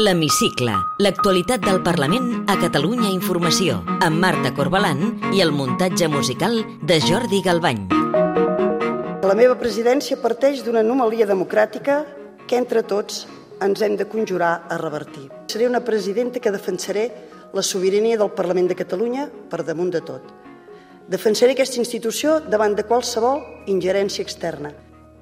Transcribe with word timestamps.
L'Hemicicle, 0.00 0.72
l'actualitat 1.04 1.60
del 1.60 1.82
Parlament 1.84 2.46
a 2.48 2.54
Catalunya 2.56 3.10
Informació, 3.12 3.82
amb 4.00 4.16
Marta 4.22 4.48
Corbalan 4.56 5.02
i 5.36 5.42
el 5.44 5.50
muntatge 5.52 6.06
musical 6.08 6.54
de 6.88 6.96
Jordi 7.04 7.42
Galbany. 7.44 7.82
La 9.28 9.34
meva 9.36 9.58
presidència 9.60 10.16
parteix 10.22 10.62
d'una 10.64 10.80
anomalia 10.80 11.26
democràtica 11.28 11.98
que 12.48 12.56
entre 12.56 12.80
tots 12.80 13.26
ens 13.60 13.82
hem 13.84 13.98
de 14.00 14.06
conjurar 14.08 14.54
a 14.72 14.78
revertir. 14.80 15.26
Seré 15.52 15.68
una 15.68 15.84
presidenta 15.84 16.40
que 16.40 16.54
defensaré 16.54 17.10
la 17.52 17.60
sobirania 17.60 18.16
del 18.16 18.32
Parlament 18.32 18.70
de 18.72 18.78
Catalunya 18.78 19.26
per 19.50 19.66
damunt 19.68 19.90
de 19.92 20.00
tot. 20.00 20.22
Defensaré 21.12 21.52
aquesta 21.52 21.82
institució 21.82 22.38
davant 22.40 22.72
de 22.78 22.86
qualsevol 22.88 23.44
ingerència 23.68 24.24
externa. 24.24 24.72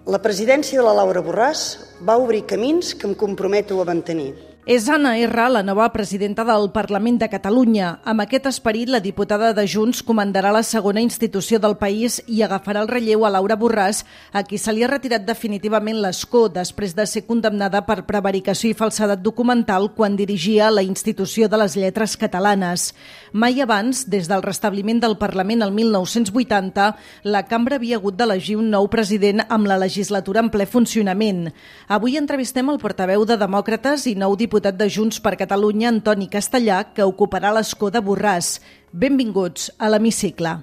La 0.06 0.22
presidència 0.22 0.78
de 0.78 0.86
la 0.86 0.94
Laura 1.00 1.24
Borràs 1.24 1.64
va 2.06 2.14
obrir 2.22 2.46
camins 2.46 2.94
que 2.94 3.10
em 3.10 3.18
comprometo 3.18 3.82
a 3.82 3.88
mantenir. 3.90 4.36
És 4.68 4.84
Anna 4.92 5.14
R., 5.16 5.46
la 5.48 5.62
nova 5.64 5.86
presidenta 5.94 6.44
del 6.44 6.66
Parlament 6.74 7.16
de 7.16 7.26
Catalunya. 7.32 8.02
Amb 8.04 8.20
aquest 8.20 8.44
esperit, 8.50 8.90
la 8.92 8.98
diputada 9.00 9.54
de 9.56 9.62
Junts 9.64 10.02
comandarà 10.04 10.50
la 10.52 10.60
segona 10.60 11.00
institució 11.00 11.56
del 11.56 11.78
país 11.80 12.18
i 12.28 12.42
agafarà 12.44 12.82
el 12.84 12.90
relleu 12.90 13.24
a 13.24 13.30
Laura 13.32 13.56
Borràs, 13.56 14.02
a 14.28 14.42
qui 14.44 14.58
se 14.60 14.74
li 14.76 14.84
ha 14.84 14.90
retirat 14.90 15.24
definitivament 15.24 15.96
l'escó 16.02 16.50
després 16.52 16.92
de 16.92 17.06
ser 17.08 17.22
condemnada 17.24 17.80
per 17.86 18.04
prevaricació 18.04 18.68
i 18.68 18.76
falsedat 18.76 19.22
documental 19.24 19.88
quan 19.96 20.18
dirigia 20.20 20.68
la 20.68 20.84
institució 20.84 21.48
de 21.48 21.62
les 21.64 21.72
lletres 21.72 22.18
catalanes. 22.20 22.92
Mai 23.32 23.62
abans, 23.64 24.04
des 24.04 24.28
del 24.28 24.44
restabliment 24.44 25.00
del 25.00 25.16
Parlament 25.16 25.64
el 25.64 25.72
1980, 25.72 26.90
la 27.24 27.44
cambra 27.48 27.80
havia 27.80 27.96
hagut 27.96 28.20
d'elegir 28.20 28.58
un 28.60 28.68
nou 28.68 28.92
president 28.92 29.46
amb 29.48 29.64
la 29.64 29.80
legislatura 29.80 30.44
en 30.44 30.52
ple 30.52 30.68
funcionament. 30.68 31.54
Avui 31.88 32.20
entrevistem 32.20 32.68
el 32.68 32.84
portaveu 32.84 33.24
de 33.24 33.40
Demòcrates 33.40 34.04
i 34.12 34.16
nou 34.18 34.36
diputat 34.36 34.57
diputat 34.58 34.78
de 34.78 34.88
Junts 34.90 35.20
per 35.22 35.36
Catalunya, 35.38 35.92
Antoni 35.92 36.26
Castellà, 36.26 36.82
que 36.94 37.06
ocuparà 37.06 37.52
l'escó 37.54 37.92
de 37.94 38.02
Borràs. 38.02 38.58
Benvinguts 38.90 39.70
a 39.78 39.92
l'Hemicicle. 39.92 40.58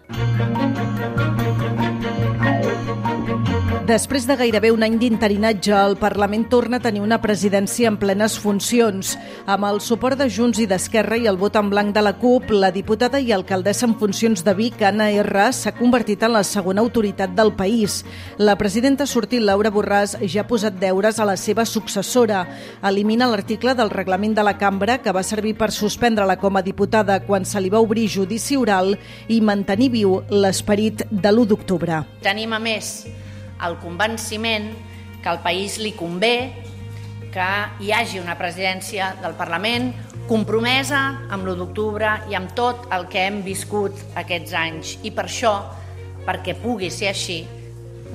Després 3.85 4.23
de 4.25 4.33
gairebé 4.33 4.71
un 4.73 4.81
any 4.81 4.95
d'interinatge, 4.97 5.69
el 5.77 5.93
Parlament 6.01 6.47
torna 6.49 6.79
a 6.79 6.81
tenir 6.81 7.03
una 7.05 7.19
presidència 7.21 7.85
en 7.91 7.99
plenes 8.01 8.33
funcions. 8.41 9.11
Amb 9.45 9.67
el 9.67 9.77
suport 9.77 10.17
de 10.17 10.25
Junts 10.25 10.57
i 10.57 10.65
d'Esquerra 10.65 11.19
i 11.21 11.27
el 11.29 11.37
vot 11.37 11.53
en 11.59 11.67
blanc 11.69 11.91
de 11.93 12.01
la 12.01 12.15
CUP, 12.17 12.49
la 12.49 12.71
diputada 12.73 13.19
i 13.21 13.29
alcaldessa 13.35 13.85
en 13.85 13.93
funcions 13.99 14.41
de 14.41 14.55
Vic, 14.57 14.81
Anna 14.81 15.11
R, 15.21 15.43
s'ha 15.53 15.75
convertit 15.77 16.25
en 16.25 16.33
la 16.33 16.41
segona 16.41 16.81
autoritat 16.81 17.35
del 17.37 17.51
país. 17.53 17.99
La 18.41 18.55
presidenta 18.57 19.05
sortit, 19.05 19.43
Laura 19.45 19.69
Borràs, 19.69 20.15
ja 20.33 20.41
ha 20.41 20.47
posat 20.49 20.79
deures 20.81 21.19
a 21.21 21.27
la 21.29 21.35
seva 21.37 21.67
successora. 21.69 22.41
Elimina 22.81 23.27
l'article 23.29 23.75
del 23.77 23.93
reglament 23.93 24.33
de 24.33 24.47
la 24.47 24.55
cambra 24.57 24.97
que 25.03 25.13
va 25.13 25.21
servir 25.21 25.53
per 25.59 25.69
suspendre-la 25.69 26.39
com 26.41 26.57
a 26.57 26.63
diputada 26.65 27.19
quan 27.27 27.45
se 27.45 27.61
li 27.61 27.69
va 27.69 27.83
obrir 27.85 28.07
judici 28.09 28.57
oral 28.57 28.95
i 29.29 29.37
mantenir 29.45 29.91
viu 29.93 30.17
l'esperit 30.33 31.05
de 31.11 31.29
l'1 31.29 31.53
d'octubre. 31.53 32.01
Tenim, 32.25 32.57
a 32.57 32.63
més, 32.63 33.05
el 33.63 33.77
convenciment 33.79 34.71
que 35.21 35.29
al 35.29 35.41
país 35.41 35.79
li 35.79 35.93
convé 35.97 36.35
que 37.35 37.47
hi 37.83 37.91
hagi 37.91 38.21
una 38.21 38.37
presidència 38.39 39.13
del 39.21 39.35
Parlament 39.35 39.91
compromesa 40.29 41.01
amb 41.29 41.43
l'1 41.43 41.57
d'octubre 41.59 42.13
i 42.31 42.37
amb 42.37 42.53
tot 42.57 42.87
el 42.95 43.09
que 43.11 43.25
hem 43.27 43.41
viscut 43.45 43.99
aquests 44.15 44.55
anys. 44.55 44.95
I 45.03 45.11
per 45.11 45.27
això, 45.27 45.57
perquè 46.25 46.55
pugui 46.61 46.89
ser 46.89 47.11
així, 47.11 47.43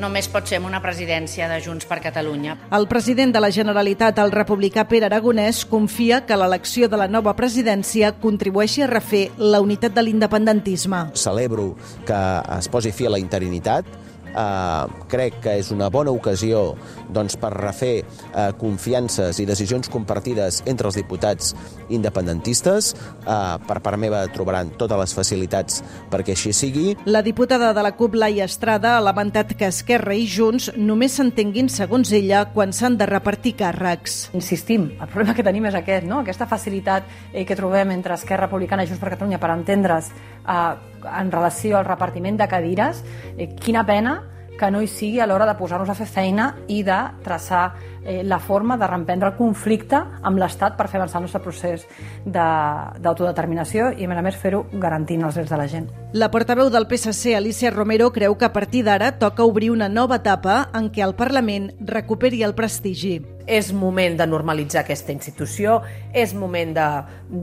només 0.00 0.26
pot 0.32 0.48
ser 0.48 0.58
una 0.64 0.80
presidència 0.80 1.46
de 1.50 1.60
Junts 1.60 1.86
per 1.86 2.00
Catalunya. 2.00 2.56
El 2.72 2.88
president 2.88 3.34
de 3.36 3.42
la 3.44 3.50
Generalitat, 3.52 4.18
el 4.22 4.32
republicà 4.32 4.86
Pere 4.88 5.10
Aragonès, 5.10 5.66
confia 5.68 6.22
que 6.26 6.38
l'elecció 6.40 6.88
de 6.88 6.98
la 6.98 7.08
nova 7.08 7.36
presidència 7.36 8.14
contribueixi 8.22 8.86
a 8.86 8.90
refer 8.90 9.28
la 9.36 9.60
unitat 9.60 9.94
de 9.94 10.06
l'independentisme. 10.06 11.10
Celebro 11.14 11.74
que 12.08 12.20
es 12.56 12.70
posi 12.72 12.94
fi 12.96 13.06
a 13.06 13.14
la 13.14 13.20
interinitat, 13.20 13.99
eh, 14.30 15.04
crec 15.10 15.40
que 15.44 15.56
és 15.60 15.70
una 15.74 15.90
bona 15.92 16.12
ocasió 16.14 16.74
doncs, 17.10 17.36
per 17.40 17.52
refer 17.54 17.94
eh, 18.00 18.50
confiances 18.60 19.40
i 19.40 19.46
decisions 19.48 19.90
compartides 19.90 20.62
entre 20.70 20.90
els 20.90 20.98
diputats 20.98 21.54
independentistes. 21.90 22.94
Eh, 22.94 23.56
per 23.66 23.78
part 23.84 24.00
meva 24.00 24.22
trobaran 24.32 24.72
totes 24.78 25.00
les 25.00 25.14
facilitats 25.16 25.82
perquè 26.10 26.34
així 26.36 26.54
sigui. 26.56 26.94
La 27.06 27.22
diputada 27.26 27.72
de 27.74 27.84
la 27.84 27.94
CUP, 27.96 28.16
Laia 28.20 28.46
Estrada, 28.48 28.96
ha 28.96 29.04
lamentat 29.04 29.54
que 29.58 29.70
Esquerra 29.70 30.14
i 30.16 30.26
Junts 30.30 30.70
només 30.76 31.16
s'entenguin, 31.18 31.70
segons 31.72 32.12
ella, 32.16 32.44
quan 32.54 32.74
s'han 32.76 32.98
de 33.00 33.08
repartir 33.10 33.56
càrrecs. 33.60 34.20
Insistim, 34.36 34.90
el 34.96 35.10
problema 35.10 35.34
que 35.36 35.46
tenim 35.46 35.66
és 35.70 35.78
aquest, 35.78 36.06
no? 36.08 36.20
aquesta 36.24 36.48
facilitat 36.50 37.08
eh, 37.32 37.44
que 37.46 37.58
trobem 37.58 37.94
entre 37.96 38.16
Esquerra 38.18 38.48
Republicana 38.48 38.84
i 38.84 38.90
Junts 38.90 39.02
per 39.02 39.14
Catalunya 39.16 39.40
per 39.42 39.52
entendre's 39.54 40.10
eh, 40.50 40.74
en 41.20 41.32
relació 41.32 41.78
al 41.78 41.86
repartiment 41.86 42.36
de 42.40 42.48
cadires, 42.48 43.04
eh, 43.36 43.48
quina 43.54 43.86
pena 43.86 44.20
que 44.60 44.70
no 44.70 44.82
hi 44.82 44.88
sigui 44.92 45.20
a 45.20 45.26
l'hora 45.26 45.46
de 45.48 45.56
posar-nos 45.56 45.88
a 45.88 45.96
fer 45.96 46.06
feina 46.06 46.50
i 46.68 46.82
de 46.84 46.98
traçar 47.24 47.70
eh, 48.04 48.22
la 48.24 48.38
forma 48.38 48.76
de 48.76 48.86
reemprendre 48.86 49.30
el 49.30 49.36
conflicte 49.36 50.00
amb 50.22 50.40
l'Estat 50.40 50.76
per 50.78 50.88
fer 50.88 51.00
avançar 51.00 51.20
el 51.20 51.26
nostre 51.26 51.42
procés 51.44 51.86
d'autodeterminació 52.24 53.90
i, 53.96 54.04
a 54.04 54.10
més 54.10 54.20
a 54.20 54.24
més, 54.24 54.38
fer-ho 54.40 54.64
garantint 54.72 55.24
els 55.26 55.36
drets 55.38 55.50
de 55.50 55.58
la 55.60 55.68
gent. 55.70 55.90
La 56.12 56.30
portaveu 56.30 56.70
del 56.70 56.88
PSC, 56.90 57.36
Alicia 57.36 57.70
Romero, 57.70 58.10
creu 58.12 58.36
que 58.38 58.48
a 58.48 58.52
partir 58.52 58.82
d'ara 58.86 59.12
toca 59.18 59.44
obrir 59.44 59.70
una 59.70 59.88
nova 59.88 60.18
etapa 60.18 60.70
en 60.74 60.90
què 60.90 61.04
el 61.06 61.14
Parlament 61.14 61.70
recuperi 61.86 62.42
el 62.42 62.56
prestigi. 62.58 63.20
És 63.50 63.72
moment 63.74 64.16
de 64.18 64.26
normalitzar 64.26 64.84
aquesta 64.84 65.14
institució, 65.14 65.80
és 66.14 66.34
moment 66.38 66.74
de, 66.76 66.88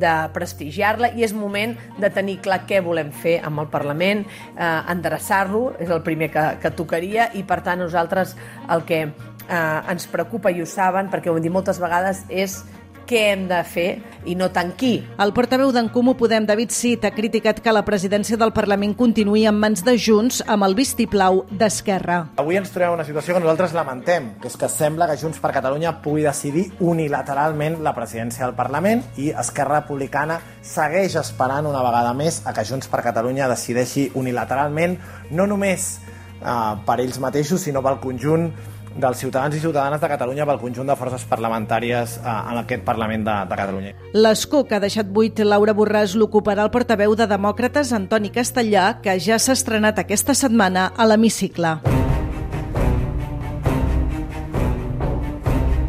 de 0.04 0.14
prestigiar-la 0.36 1.12
i 1.16 1.26
és 1.26 1.34
moment 1.36 1.76
de 2.00 2.12
tenir 2.14 2.38
clar 2.44 2.62
què 2.68 2.80
volem 2.84 3.12
fer 3.12 3.38
amb 3.44 3.64
el 3.64 3.72
Parlament, 3.72 4.24
eh, 4.56 4.92
endreçar-lo, 4.94 5.74
és 5.80 5.92
el 5.92 6.04
primer 6.06 6.32
que, 6.32 6.46
que 6.64 6.72
tocaria, 6.76 7.32
i 7.36 7.44
per 7.48 7.62
tant 7.66 7.84
nosaltres 7.84 8.38
el 8.72 8.86
que 8.88 9.02
ens 9.48 10.10
preocupa, 10.12 10.52
i 10.52 10.62
ho 10.62 10.68
saben, 10.68 11.12
perquè 11.12 11.32
ho 11.32 11.38
hem 11.38 11.46
dit 11.46 11.54
moltes 11.54 11.80
vegades, 11.80 12.26
és 12.30 12.62
què 13.08 13.22
hem 13.32 13.46
de 13.48 13.60
fer 13.66 13.88
i 14.28 14.36
no 14.38 14.50
tant 14.54 14.74
qui. 14.78 15.00
El 15.24 15.32
portaveu 15.36 15.72
d'en 15.74 15.88
Comú 15.94 16.14
Podem, 16.20 16.46
David 16.48 16.74
Cid, 16.76 17.06
ha 17.08 17.14
criticat 17.16 17.62
que 17.64 17.74
la 17.74 17.86
presidència 17.88 18.38
del 18.40 18.52
Parlament 18.56 18.94
continuï 19.00 19.46
en 19.48 19.58
mans 19.62 19.84
de 19.88 19.96
Junts 19.98 20.42
amb 20.46 20.68
el 20.68 20.76
vistiplau 20.78 21.46
d'Esquerra. 21.50 22.20
Avui 22.44 22.60
ens 22.60 22.74
trobem 22.74 22.98
una 22.98 23.08
situació 23.08 23.38
que 23.38 23.44
nosaltres 23.44 23.76
lamentem, 23.78 24.34
que 24.42 24.52
és 24.52 24.60
que 24.60 24.70
sembla 24.72 25.08
que 25.10 25.18
Junts 25.22 25.40
per 25.44 25.54
Catalunya 25.56 25.96
pugui 26.04 26.28
decidir 26.28 26.68
unilateralment 26.84 27.80
la 27.86 27.96
presidència 27.96 28.46
del 28.46 28.58
Parlament 28.60 29.06
i 29.18 29.32
Esquerra 29.32 29.82
Republicana 29.82 30.42
segueix 30.62 31.16
esperant 31.22 31.70
una 31.70 31.86
vegada 31.86 32.14
més 32.18 32.42
a 32.46 32.54
que 32.54 32.68
Junts 32.68 32.92
per 32.92 33.06
Catalunya 33.06 33.48
decideixi 33.50 34.10
unilateralment 34.20 34.98
no 35.32 35.48
només 35.48 35.94
eh, 36.42 36.74
per 36.86 37.00
ells 37.00 37.22
mateixos, 37.24 37.64
sinó 37.64 37.84
pel 37.86 38.02
conjunt 38.04 38.52
dels 38.98 39.22
ciutadans 39.24 39.56
i 39.56 39.62
ciutadanes 39.64 40.02
de 40.02 40.10
Catalunya 40.12 40.48
pel 40.50 40.62
conjunt 40.62 40.90
de 40.90 40.96
forces 41.00 41.26
parlamentàries 41.30 42.18
eh, 42.18 42.38
en 42.52 42.62
aquest 42.64 42.86
Parlament 42.88 43.26
de, 43.28 43.38
de 43.50 43.60
Catalunya. 43.60 43.94
L'escó 44.18 44.64
que 44.68 44.78
ha 44.78 44.84
deixat 44.84 45.10
buit 45.10 45.40
Laura 45.46 45.76
Borràs 45.78 46.18
l'ocuparà 46.18 46.66
el 46.68 46.74
portaveu 46.74 47.16
de 47.16 47.30
Demòcrates 47.30 47.94
Antoni 47.94 48.34
Castellà, 48.34 48.90
que 49.04 49.20
ja 49.20 49.40
s'ha 49.40 49.58
estrenat 49.58 50.04
aquesta 50.04 50.38
setmana 50.38 50.92
a 50.98 51.10
l'hemicicle. 51.10 51.78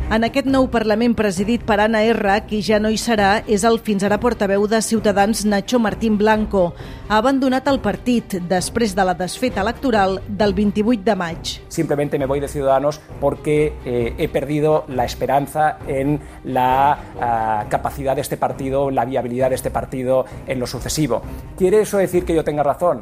En 0.08 0.24
aquest 0.24 0.46
nou 0.48 0.70
Parlament 0.72 1.12
presidit 1.12 1.66
per 1.68 1.76
Anna 1.84 2.00
R, 2.08 2.38
qui 2.48 2.62
ja 2.64 2.78
no 2.80 2.88
hi 2.88 2.96
serà, 2.96 3.42
és 3.44 3.60
el 3.68 3.74
fins 3.84 4.06
ara 4.06 4.16
portaveu 4.16 4.62
de 4.64 4.78
Ciutadans 4.80 5.42
Nacho 5.44 5.76
Martín 5.84 6.16
Blanco. 6.16 6.62
Ha 7.10 7.18
abandonat 7.18 7.68
el 7.68 7.76
partit 7.84 8.38
després 8.48 8.94
de 8.96 9.04
la 9.04 9.12
desfeta 9.18 9.60
electoral 9.60 10.16
del 10.26 10.56
28 10.56 11.04
de 11.04 11.14
maig. 11.14 11.52
Simplemente 11.68 12.18
me 12.18 12.24
voy 12.24 12.40
de 12.40 12.48
Ciudadanos 12.48 13.02
porque 13.20 13.74
eh, 13.84 14.14
he 14.16 14.28
perdido 14.28 14.86
la 14.88 15.04
esperanza 15.04 15.76
en 15.86 16.18
la 16.42 16.96
uh, 16.96 17.68
capacidad 17.68 18.14
de 18.14 18.22
este 18.22 18.38
partido, 18.38 18.90
la 18.90 19.04
viabilidad 19.04 19.50
de 19.50 19.56
este 19.56 19.70
partido 19.70 20.24
en 20.46 20.58
lo 20.58 20.66
sucesivo. 20.66 21.20
¿Quiere 21.54 21.82
eso 21.82 21.98
decir 21.98 22.24
que 22.24 22.34
yo 22.34 22.44
tenga 22.44 22.62
razón? 22.62 23.00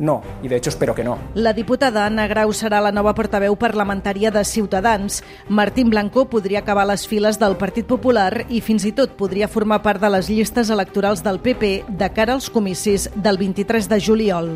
No, 0.00 0.22
i 0.42 0.48
de 0.48 0.56
hecho 0.56 0.70
espero 0.70 0.94
que 0.94 1.04
no. 1.04 1.18
La 1.34 1.52
diputada 1.52 2.06
Anna 2.06 2.26
Grau 2.26 2.54
serà 2.56 2.80
la 2.80 2.90
nova 2.90 3.12
portaveu 3.14 3.54
parlamentària 3.60 4.30
de 4.32 4.42
Ciutadans. 4.48 5.20
Martín 5.48 5.90
Blanco 5.92 6.24
podria 6.24 6.64
acabar 6.64 6.86
les 6.88 7.04
files 7.06 7.38
del 7.38 7.58
Partit 7.60 7.84
Popular 7.86 8.46
i 8.48 8.62
fins 8.64 8.88
i 8.88 8.94
tot 8.96 9.12
podria 9.20 9.48
formar 9.48 9.82
part 9.84 10.00
de 10.00 10.08
les 10.08 10.32
llistes 10.32 10.72
electorals 10.72 11.20
del 11.22 11.38
PP 11.44 11.84
de 12.00 12.08
cara 12.16 12.38
als 12.38 12.48
comicis 12.48 13.10
del 13.14 13.36
23 13.36 13.92
de 13.92 14.00
juliol. 14.00 14.50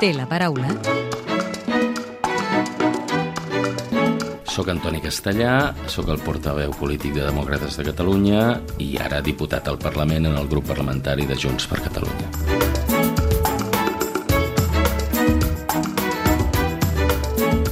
Té 0.00 0.10
la 0.16 0.26
paraula 0.26 0.74
Soc 4.60 4.68
Antoni 4.68 4.98
Castellà, 5.00 5.52
sóc 5.88 6.10
el 6.12 6.18
portaveu 6.20 6.74
polític 6.76 7.14
de 7.16 7.22
Demòcrates 7.24 7.78
de 7.78 7.84
Catalunya 7.86 8.40
i 8.76 8.90
ara 9.00 9.22
diputat 9.24 9.70
al 9.70 9.78
Parlament 9.80 10.28
en 10.28 10.34
el 10.36 10.50
grup 10.50 10.66
parlamentari 10.68 11.24
de 11.24 11.32
Junts 11.32 11.64
per 11.70 11.78
Catalunya. 11.80 12.28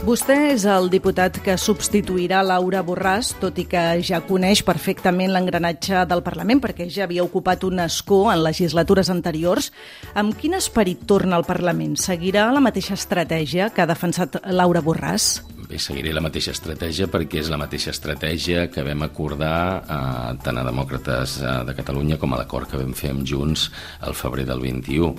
Vostè 0.06 0.38
és 0.54 0.64
el 0.64 0.88
diputat 0.88 1.36
que 1.44 1.58
substituirà 1.60 2.40
Laura 2.40 2.80
Borràs, 2.80 3.34
tot 3.36 3.60
i 3.60 3.66
que 3.68 3.84
ja 4.00 4.22
coneix 4.24 4.64
perfectament 4.64 5.34
l'engranatge 5.34 6.06
del 6.08 6.24
Parlament, 6.24 6.64
perquè 6.64 6.88
ja 6.88 7.04
havia 7.04 7.28
ocupat 7.28 7.68
un 7.68 7.84
escó 7.84 8.30
en 8.32 8.40
legislatures 8.46 9.12
anteriors. 9.12 9.68
Amb 10.16 10.32
quin 10.40 10.56
esperit 10.56 11.04
torna 11.04 11.36
al 11.36 11.44
Parlament? 11.44 12.00
Seguirà 12.00 12.48
la 12.48 12.64
mateixa 12.64 12.96
estratègia 12.96 13.68
que 13.68 13.84
ha 13.84 13.90
defensat 13.92 14.40
Laura 14.48 14.80
Borràs? 14.80 15.34
Bé, 15.68 15.76
seguiré 15.76 16.14
la 16.16 16.22
mateixa 16.24 16.54
estratègia 16.54 17.10
perquè 17.12 17.42
és 17.42 17.50
la 17.52 17.58
mateixa 17.60 17.92
estratègia 17.92 18.62
que 18.72 18.80
vam 18.86 19.02
acordar 19.04 19.56
eh, 19.84 20.30
tant 20.40 20.56
a 20.56 20.62
Demòcrates 20.64 21.34
eh, 21.42 21.50
de 21.68 21.74
Catalunya 21.76 22.16
com 22.16 22.32
a 22.32 22.38
l'acord 22.40 22.70
que 22.70 22.80
vam 22.80 22.94
fer 22.96 23.10
amb 23.12 23.26
Junts 23.28 23.66
al 24.08 24.16
febrer 24.16 24.46
del 24.48 24.64
21. 24.64 25.12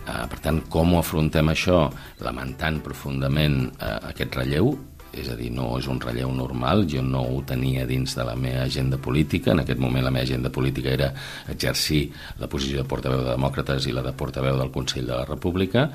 Uh, 0.00 0.22
per 0.30 0.38
tant, 0.42 0.62
com 0.72 0.94
ho 0.94 1.00
afrontem 1.02 1.50
això? 1.52 1.82
Lamentant 2.24 2.78
profundament 2.82 3.58
uh, 3.68 3.98
aquest 4.08 4.38
relleu, 4.38 4.70
és 5.12 5.28
a 5.28 5.36
dir, 5.36 5.50
no 5.54 5.74
és 5.76 5.90
un 5.90 6.00
relleu 6.00 6.32
normal, 6.34 6.86
jo 6.88 7.02
no 7.04 7.20
ho 7.26 7.42
tenia 7.46 7.84
dins 7.86 8.14
de 8.16 8.24
la 8.26 8.34
meva 8.38 8.64
agenda 8.64 8.98
política, 8.98 9.52
en 9.52 9.60
aquest 9.62 9.82
moment 9.82 10.06
la 10.06 10.14
meva 10.14 10.24
agenda 10.24 10.50
política 10.54 10.94
era 10.94 11.12
exercir 11.52 12.06
la 12.40 12.48
posició 12.48 12.80
de 12.80 12.88
portaveu 12.88 13.26
de 13.26 13.34
demòcrates 13.34 13.90
i 13.90 13.94
la 13.94 14.06
de 14.06 14.14
portaveu 14.16 14.56
del 14.58 14.72
Consell 14.74 15.06
de 15.10 15.16
la 15.18 15.28
República, 15.28 15.90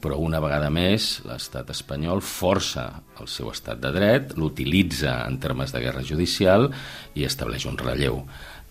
però 0.00 0.18
una 0.20 0.40
vegada 0.42 0.70
més 0.72 1.20
l'estat 1.28 1.70
espanyol 1.74 2.22
força 2.24 2.86
el 3.20 3.28
seu 3.28 3.50
estat 3.52 3.82
de 3.82 3.92
dret, 3.94 4.32
l'utilitza 4.40 5.20
en 5.26 5.38
termes 5.42 5.74
de 5.74 5.82
guerra 5.84 6.02
judicial 6.06 6.70
i 7.14 7.26
estableix 7.28 7.66
un 7.68 7.78
relleu. 7.80 8.22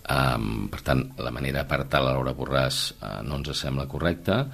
Um, 0.10 0.68
per 0.74 0.82
tant, 0.82 1.04
la 1.22 1.30
manera 1.30 1.62
d'apartar 1.62 2.02
la 2.02 2.16
Laura 2.16 2.34
Borràs 2.34 2.80
uh, 2.98 3.20
no 3.22 3.38
ens 3.38 3.54
sembla 3.62 3.86
correcta 3.92 4.48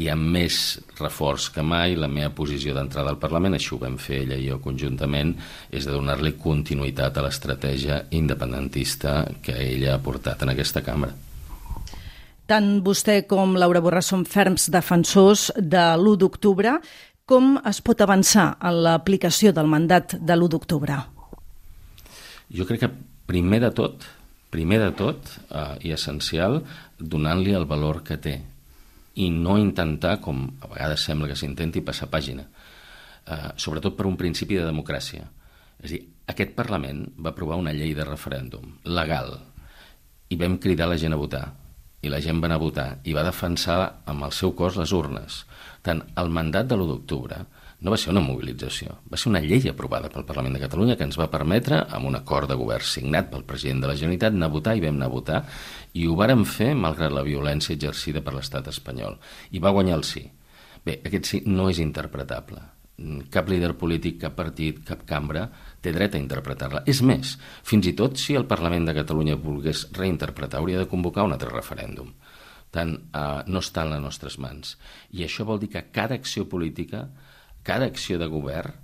i 0.00 0.08
amb 0.10 0.32
més 0.34 0.56
reforç 0.98 1.50
que 1.54 1.62
mai 1.62 1.94
la 1.94 2.08
meva 2.10 2.32
posició 2.34 2.74
d'entrada 2.74 3.12
al 3.12 3.20
Parlament, 3.22 3.54
això 3.54 3.76
ho 3.76 3.82
vam 3.84 3.98
fer 4.00 4.22
ella 4.24 4.38
i 4.40 4.48
jo 4.48 4.58
conjuntament, 4.64 5.36
és 5.70 5.86
de 5.86 5.94
donar-li 5.94 6.34
continuïtat 6.40 7.20
a 7.20 7.26
l'estratègia 7.28 8.00
independentista 8.18 9.20
que 9.44 9.54
ella 9.68 9.94
ha 9.94 10.02
portat 10.02 10.42
en 10.42 10.56
aquesta 10.56 10.82
cambra. 10.82 11.12
Tant 12.46 12.82
vostè 12.84 13.22
com 13.28 13.54
Laura 13.56 13.80
Borràs 13.80 14.10
són 14.12 14.26
ferms 14.28 14.68
defensors 14.72 15.50
de 15.56 15.84
l'1 15.96 16.18
d'octubre. 16.20 16.76
Com 17.24 17.54
es 17.64 17.80
pot 17.80 18.02
avançar 18.04 18.50
en 18.60 18.82
l'aplicació 18.84 19.54
del 19.56 19.70
mandat 19.70 20.18
de 20.20 20.36
l'1 20.36 20.50
d'octubre? 20.52 20.98
Jo 22.52 22.66
crec 22.68 22.84
que 22.84 22.92
primer 23.24 23.62
de 23.64 23.72
tot 23.72 24.04
primer 24.54 24.78
de 24.78 24.92
tot 24.94 25.30
eh, 25.50 25.88
i 25.88 25.92
essencial, 25.94 26.60
donant-li 26.98 27.56
el 27.58 27.66
valor 27.66 28.04
que 28.06 28.20
té 28.22 28.36
i 29.18 29.26
no 29.30 29.56
intentar, 29.58 30.18
com 30.22 30.44
a 30.62 30.70
vegades 30.70 31.06
sembla 31.06 31.30
que 31.30 31.38
s'intenti, 31.38 31.82
passar 31.86 32.10
pàgina. 32.12 32.44
Eh, 32.44 33.50
sobretot 33.58 33.96
per 33.98 34.06
un 34.06 34.18
principi 34.20 34.58
de 34.58 34.66
democràcia. 34.68 35.26
És 35.80 35.88
a 35.88 35.92
dir, 35.96 36.00
aquest 36.30 36.54
Parlament 36.54 37.02
va 37.18 37.32
aprovar 37.34 37.58
una 37.58 37.74
llei 37.74 37.96
de 37.98 38.06
referèndum 38.06 38.78
legal 38.86 39.34
i 40.30 40.38
vam 40.40 40.56
cridar 40.62 40.86
la 40.88 40.98
gent 41.00 41.14
a 41.14 41.20
votar 41.20 41.44
i 42.04 42.12
la 42.12 42.20
gent 42.20 42.40
va 42.42 42.50
anar 42.50 42.60
a 42.60 42.64
votar 42.64 42.88
i 43.08 43.14
va 43.16 43.24
defensar 43.26 43.78
amb 44.10 44.26
el 44.26 44.32
seu 44.36 44.52
cos 44.58 44.76
les 44.80 44.92
urnes. 44.92 45.42
Tant 45.84 46.02
el 46.20 46.32
mandat 46.32 46.68
de 46.68 46.76
l'1 46.76 46.90
d'octubre 46.90 47.40
no 47.84 47.92
va 47.92 47.98
ser 48.00 48.12
una 48.14 48.22
mobilització, 48.24 48.94
va 49.12 49.18
ser 49.20 49.28
una 49.28 49.42
llei 49.44 49.66
aprovada 49.68 50.08
pel 50.12 50.24
Parlament 50.28 50.54
de 50.56 50.62
Catalunya 50.62 50.96
que 50.96 51.04
ens 51.04 51.18
va 51.20 51.28
permetre, 51.32 51.82
amb 51.96 52.08
un 52.08 52.16
acord 52.16 52.48
de 52.48 52.56
govern 52.56 52.86
signat 52.88 53.28
pel 53.32 53.44
president 53.48 53.82
de 53.84 53.90
la 53.90 53.96
Generalitat, 53.98 54.32
anar 54.32 54.48
a 54.48 54.54
votar 54.54 54.76
i 54.78 54.84
vam 54.84 54.96
anar 54.96 55.10
a 55.10 55.14
votar 55.14 55.42
i 55.92 56.06
ho 56.08 56.16
vàrem 56.16 56.46
fer 56.48 56.70
malgrat 56.78 57.12
la 57.12 57.26
violència 57.26 57.76
exercida 57.76 58.24
per 58.24 58.36
l'estat 58.36 58.70
espanyol. 58.72 59.18
I 59.52 59.60
va 59.60 59.74
guanyar 59.76 59.98
el 59.98 60.06
sí. 60.08 60.24
Bé, 60.84 61.00
aquest 61.04 61.28
sí 61.28 61.42
no 61.44 61.68
és 61.72 61.80
interpretable. 61.84 62.62
Cap 63.34 63.48
líder 63.50 63.72
polític, 63.74 64.20
cap 64.22 64.36
partit, 64.38 64.78
cap 64.86 65.02
cambra 65.08 65.48
té 65.82 65.90
dret 65.92 66.14
a 66.14 66.20
interpretar-la. 66.22 66.84
És 66.86 67.02
més, 67.02 67.34
fins 67.66 67.88
i 67.90 67.94
tot 67.98 68.20
si 68.22 68.36
el 68.38 68.46
Parlament 68.46 68.86
de 68.86 68.94
Catalunya 68.94 69.34
volgués 69.34 69.88
reinterpretar, 69.96 70.60
hauria 70.60 70.84
de 70.84 70.90
convocar 70.90 71.26
un 71.26 71.34
altre 71.34 71.50
referèndum. 71.50 72.12
Tant 72.74 72.94
eh, 72.94 73.42
no 73.50 73.62
està 73.62 73.82
en 73.82 73.96
les 73.96 74.02
nostres 74.02 74.38
mans. 74.38 74.76
I 75.10 75.26
això 75.26 75.46
vol 75.46 75.58
dir 75.62 75.72
que 75.74 75.88
cada 75.94 76.14
acció 76.14 76.46
política 76.50 77.08
cada 77.64 77.88
acció 77.88 78.18
de 78.20 78.28
govern 78.28 78.76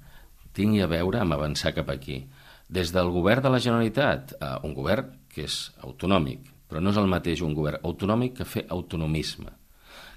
tingui 0.56 0.80
a 0.80 0.88
veure 0.88 1.20
amb 1.20 1.36
avançar 1.36 1.74
cap 1.76 1.90
aquí. 1.92 2.24
Des 2.66 2.90
del 2.94 3.10
govern 3.12 3.44
de 3.44 3.52
la 3.52 3.60
Generalitat, 3.60 4.32
eh, 4.32 4.56
un 4.64 4.74
govern 4.74 5.12
que 5.28 5.44
és 5.44 5.70
autonòmic, 5.84 6.48
però 6.66 6.80
no 6.80 6.90
és 6.90 6.96
el 6.96 7.10
mateix 7.10 7.42
un 7.44 7.54
govern 7.54 7.84
autonòmic 7.84 8.38
que 8.38 8.48
fer 8.48 8.64
autonomisme. 8.68 9.52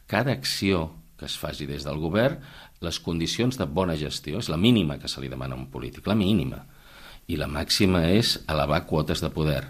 Cada 0.08 0.32
acció 0.32 1.03
que 1.24 1.32
es 1.32 1.40
faci 1.40 1.66
des 1.66 1.86
del 1.88 2.02
govern, 2.04 2.42
les 2.84 3.00
condicions 3.00 3.56
de 3.56 3.66
bona 3.66 3.96
gestió, 3.96 4.42
és 4.44 4.50
la 4.52 4.60
mínima 4.60 5.00
que 5.00 5.08
se 5.08 5.24
li 5.24 5.32
demana 5.32 5.56
a 5.56 5.62
un 5.62 5.70
polític, 5.72 6.08
la 6.08 6.20
mínima. 6.20 6.66
I 7.32 7.40
la 7.40 7.48
màxima 7.48 8.04
és 8.12 8.36
elevar 8.52 8.84
quotes 8.90 9.24
de 9.24 9.32
poder 9.32 9.62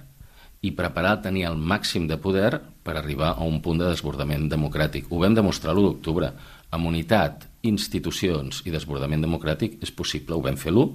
i 0.63 0.71
preparar 0.73 1.19
tenir 1.21 1.45
el 1.45 1.59
màxim 1.59 2.07
de 2.09 2.17
poder 2.17 2.57
per 2.83 2.95
arribar 2.97 3.35
a 3.35 3.45
un 3.45 3.59
punt 3.61 3.83
de 3.83 3.91
desbordament 3.91 4.47
democràtic. 4.49 5.11
Ho 5.11 5.19
vam 5.21 5.35
demostrar 5.37 5.75
l'1 5.75 5.89
d'octubre, 5.91 6.31
amb 6.73 6.89
unitat, 6.89 7.45
institucions 7.61 8.63
i 8.65 8.73
desbordament 8.73 9.21
democràtic 9.21 9.77
és 9.83 9.91
possible, 9.91 10.33
ho 10.33 10.41
vam 10.41 10.57
fer 10.57 10.73
l'1 10.73 10.89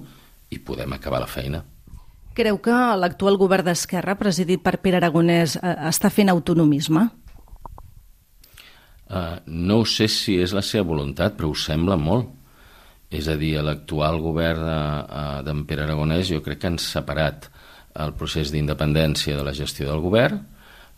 i 0.51 0.59
podem 0.59 0.97
acabar 0.97 1.21
la 1.23 1.29
feina. 1.29 1.63
Creu 2.35 2.59
que 2.63 2.75
l'actual 2.99 3.37
govern 3.39 3.67
d'Esquerra, 3.67 4.17
presidit 4.19 4.61
per 4.63 4.77
Pere 4.83 4.99
Aragonès, 4.99 5.55
eh, 5.55 5.75
està 5.89 6.11
fent 6.11 6.29
autonomisme? 6.29 7.07
Uh, 9.09 9.39
no 9.47 9.81
sé 9.89 10.05
si 10.11 10.37
és 10.37 10.53
la 10.53 10.61
seva 10.61 10.85
voluntat, 10.91 11.33
però 11.37 11.49
ho 11.49 11.57
sembla 11.57 11.97
molt. 11.97 12.29
És 13.09 13.25
a 13.27 13.33
dir, 13.39 13.55
l'actual 13.65 14.19
govern 14.21 14.67
uh, 14.69 15.39
d'en 15.45 15.65
Pere 15.65 15.87
Aragonès 15.87 16.29
jo 16.29 16.43
crec 16.45 16.61
que 16.61 16.69
han 16.69 16.77
separat 16.77 17.49
el 17.99 18.13
procés 18.13 18.53
d'independència 18.53 19.35
de 19.35 19.43
la 19.43 19.55
gestió 19.57 19.89
del 19.89 20.03
govern, 20.03 20.43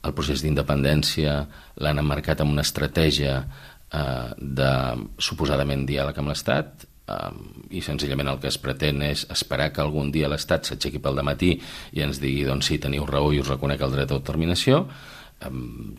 el 0.01 0.15
procés 0.17 0.41
d'independència 0.41 1.35
l'han 1.83 2.01
emmarcat 2.01 2.41
amb 2.41 2.55
una 2.55 2.65
estratègia 2.65 3.35
eh, 3.41 4.29
de 4.37 4.71
suposadament 5.21 5.85
diàleg 5.89 6.17
amb 6.17 6.31
l'Estat 6.31 6.85
eh, 6.85 7.31
i 7.77 7.83
senzillament 7.85 8.31
el 8.33 8.41
que 8.41 8.49
es 8.49 8.57
pretén 8.61 9.03
és 9.05 9.27
esperar 9.33 9.69
que 9.73 9.83
algun 9.83 10.11
dia 10.13 10.29
l'Estat 10.31 10.69
s'aixequi 10.71 11.01
pel 11.03 11.21
matí 11.25 11.53
i 11.93 12.05
ens 12.05 12.21
digui 12.23 12.47
doncs 12.47 12.71
sí, 12.71 12.79
teniu 12.81 13.05
raó 13.05 13.31
i 13.31 13.41
us 13.43 13.51
reconec 13.51 13.81
el 13.85 13.97
dret 13.97 14.09
d'autodeterminació 14.09 14.87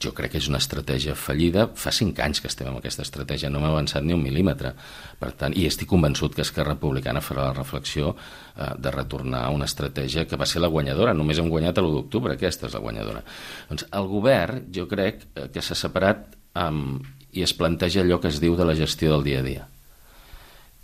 jo 0.03 0.13
crec 0.15 0.35
que 0.35 0.41
és 0.41 0.49
una 0.51 0.61
estratègia 0.63 1.15
fallida. 1.19 1.67
Fa 1.75 1.91
cinc 1.95 2.21
anys 2.23 2.43
que 2.43 2.51
estem 2.51 2.69
amb 2.71 2.79
aquesta 2.79 3.03
estratègia, 3.03 3.51
no 3.51 3.59
hem 3.59 3.69
avançat 3.71 4.05
ni 4.07 4.15
un 4.15 4.23
mil·límetre. 4.23 4.75
Per 5.19 5.31
tant, 5.39 5.57
i 5.59 5.67
estic 5.67 5.91
convençut 5.91 6.37
que 6.37 6.45
Esquerra 6.47 6.77
Republicana 6.77 7.23
farà 7.25 7.49
la 7.49 7.57
reflexió 7.57 8.13
eh, 8.15 8.71
de 8.79 8.93
retornar 8.95 9.47
a 9.47 9.55
una 9.55 9.67
estratègia 9.71 10.27
que 10.31 10.39
va 10.39 10.47
ser 10.47 10.63
la 10.63 10.71
guanyadora. 10.73 11.17
Només 11.17 11.41
hem 11.43 11.51
guanyat 11.51 11.81
l'1 11.83 11.97
d'octubre, 11.97 12.37
aquesta 12.37 12.69
és 12.71 12.77
la 12.79 12.85
guanyadora. 12.85 13.25
Doncs 13.71 13.89
el 13.91 14.09
govern, 14.11 14.67
jo 14.75 14.87
crec 14.91 15.27
eh, 15.35 15.49
que 15.53 15.65
s'ha 15.65 15.79
separat 15.79 16.39
amb 16.55 17.03
i 17.33 17.43
es 17.43 17.55
planteja 17.57 18.03
allò 18.03 18.19
que 18.21 18.29
es 18.29 18.39
diu 18.43 18.57
de 18.59 18.67
la 18.69 18.77
gestió 18.77 19.15
del 19.15 19.25
dia 19.25 19.41
a 19.41 19.47
dia. 19.47 19.67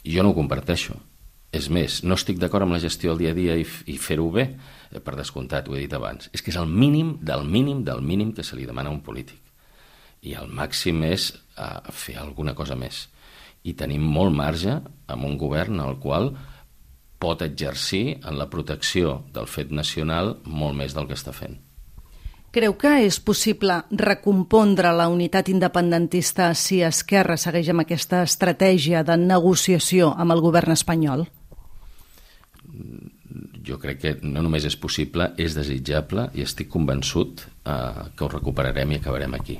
Jo 0.08 0.24
no 0.24 0.32
ho 0.32 0.36
comparteixo. 0.36 0.96
És 1.52 1.70
més, 1.72 2.02
no 2.04 2.16
estic 2.18 2.36
d'acord 2.40 2.66
amb 2.66 2.76
la 2.76 2.82
gestió 2.82 3.14
del 3.14 3.22
dia 3.22 3.30
a 3.32 3.36
dia 3.36 3.54
i, 3.56 3.64
i 3.88 3.96
fer-ho 3.96 4.26
bé, 4.32 4.44
eh, 4.92 5.00
per 5.00 5.16
descomptat, 5.16 5.68
ho 5.68 5.76
he 5.76 5.84
dit 5.86 5.94
abans. 5.96 6.28
És 6.36 6.44
que 6.44 6.52
és 6.52 6.58
el 6.60 6.68
mínim 6.68 7.16
del 7.24 7.46
mínim 7.48 7.84
del 7.86 8.02
mínim 8.04 8.34
que 8.36 8.44
se 8.44 8.56
li 8.56 8.66
demana 8.68 8.92
a 8.92 8.96
un 8.96 9.00
polític. 9.06 9.40
I 10.28 10.34
el 10.36 10.50
màxim 10.52 11.00
és 11.06 11.30
uh, 11.32 11.78
fer 11.94 12.18
alguna 12.18 12.52
cosa 12.58 12.76
més. 12.76 13.06
I 13.64 13.72
tenim 13.78 14.02
molt 14.02 14.34
marge 14.34 14.74
amb 15.08 15.24
un 15.24 15.38
govern 15.38 15.80
al 15.80 15.96
qual 16.02 16.32
pot 17.18 17.40
exercir 17.42 18.18
en 18.26 18.36
la 18.38 18.48
protecció 18.50 19.22
del 19.32 19.48
fet 19.50 19.72
nacional 19.72 20.36
molt 20.44 20.76
més 20.76 20.94
del 20.94 21.08
que 21.08 21.16
està 21.16 21.32
fent. 21.32 21.56
Creu 22.52 22.74
que 22.80 22.94
és 23.04 23.18
possible 23.20 23.74
recompondre 23.92 24.92
la 24.96 25.08
unitat 25.12 25.50
independentista 25.52 26.52
si 26.56 26.80
Esquerra 26.82 27.36
segueix 27.36 27.68
amb 27.72 27.84
aquesta 27.84 28.22
estratègia 28.24 29.02
de 29.04 29.18
negociació 29.20 30.14
amb 30.16 30.32
el 30.32 30.40
govern 30.44 30.72
espanyol? 30.72 31.26
Jo 33.66 33.78
crec 33.82 34.00
que 34.02 34.12
no 34.22 34.42
només 34.44 34.64
és 34.68 34.76
possible, 34.80 35.32
és 35.36 35.56
desitjable 35.56 36.28
i 36.38 36.44
estic 36.46 36.70
convençut 36.72 37.44
eh, 37.44 38.06
que 38.14 38.24
ho 38.24 38.30
recuperarem 38.32 38.94
i 38.94 39.00
acabarem 39.00 39.36
aquí. 39.38 39.58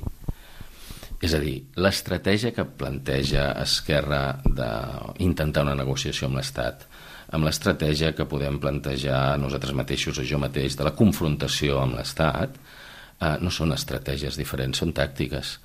És 1.19 1.35
a 1.35 1.41
dir, 1.43 1.57
l'estratègia 1.83 2.53
que 2.55 2.65
planteja 2.79 3.51
Esquerra 3.65 4.39
d'intentar 4.47 5.65
una 5.67 5.75
negociació 5.79 6.29
amb 6.29 6.39
l'Estat, 6.39 6.85
amb 7.35 7.45
l'estratègia 7.45 8.15
que 8.17 8.29
podem 8.31 8.61
plantejar 8.63 9.37
nosaltres 9.43 9.75
mateixos 9.77 10.21
o 10.23 10.27
jo 10.27 10.39
mateix 10.41 10.79
de 10.79 10.87
la 10.87 10.95
confrontació 10.97 11.83
amb 11.83 11.99
l'Estat, 11.99 12.55
eh, 12.55 13.37
no 13.43 13.51
són 13.51 13.75
estratègies 13.75 14.39
diferents, 14.39 14.79
són 14.79 14.95
tàctiques 14.95 15.59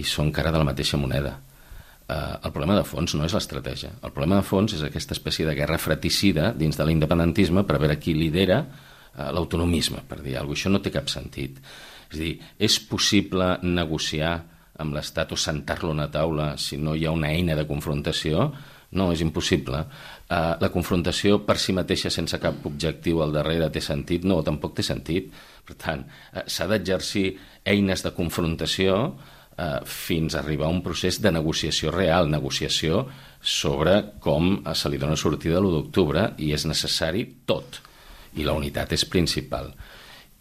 i 0.00 0.06
són 0.08 0.32
cara 0.32 0.50
de 0.50 0.62
la 0.62 0.70
mateixa 0.72 0.98
moneda. 0.98 1.36
Eh, 2.08 2.14
el 2.44 2.52
problema 2.52 2.76
de 2.76 2.84
fons 2.84 3.14
no 3.16 3.24
és 3.24 3.32
l'estratègia. 3.32 3.94
El 4.04 4.12
problema 4.12 4.42
de 4.42 4.46
fons 4.46 4.74
és 4.76 4.82
aquesta 4.84 5.16
espècie 5.16 5.46
de 5.48 5.54
guerra 5.56 5.78
fratricida 5.80 6.50
dins 6.52 6.76
de 6.76 6.84
l'independentisme 6.84 7.64
per 7.64 7.78
veure 7.80 7.96
qui 8.00 8.16
lidera 8.18 8.60
eh, 8.60 9.30
l'autonomisme, 9.32 10.04
per 10.08 10.20
dir 10.20 10.36
alguna 10.36 10.52
cosa. 10.52 10.60
Això 10.60 10.74
no 10.74 10.82
té 10.84 10.92
cap 10.92 11.08
sentit. 11.08 11.62
És 12.12 12.20
dir, 12.20 12.34
és 12.60 12.76
possible 12.90 13.54
negociar 13.64 14.36
amb 14.82 14.94
l'Estat 14.96 15.32
o 15.32 15.38
sentar-lo 15.38 15.92
a 15.92 15.96
una 15.96 16.10
taula 16.10 16.54
si 16.58 16.76
no 16.76 16.94
hi 16.94 17.06
ha 17.06 17.14
una 17.14 17.30
eina 17.32 17.56
de 17.56 17.66
confrontació? 17.66 18.50
No, 18.94 19.08
és 19.10 19.22
impossible. 19.24 19.80
Uh, 20.28 20.54
la 20.60 20.70
confrontació 20.70 21.40
per 21.46 21.56
si 21.58 21.74
mateixa 21.74 22.12
sense 22.14 22.38
cap 22.42 22.66
objectiu 22.68 23.22
al 23.22 23.34
darrere 23.34 23.70
té 23.74 23.82
sentit? 23.82 24.26
No, 24.26 24.38
tampoc 24.46 24.76
té 24.76 24.84
sentit. 24.86 25.32
Per 25.66 25.74
tant, 25.80 26.04
uh, 26.04 26.44
s'ha 26.46 26.68
d'exercir 26.70 27.32
eines 27.74 28.04
de 28.06 28.12
confrontació 28.14 29.16
uh, 29.58 29.80
fins 29.86 30.34
a 30.34 30.42
arribar 30.42 30.68
a 30.68 30.74
un 30.74 30.82
procés 30.84 31.20
de 31.22 31.32
negociació 31.34 31.92
real, 31.94 32.30
negociació 32.30 33.04
sobre 33.40 33.96
com 34.24 34.60
se 34.74 34.90
li 34.90 35.00
dona 35.00 35.16
sortida 35.20 35.60
l'1 35.60 35.74
d'octubre 35.76 36.28
i 36.38 36.52
és 36.56 36.66
necessari 36.66 37.26
tot. 37.46 37.80
I 38.34 38.46
la 38.46 38.56
unitat 38.56 38.94
és 38.96 39.04
principal. 39.06 39.70